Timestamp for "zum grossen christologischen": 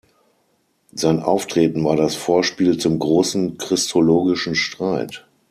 2.79-4.55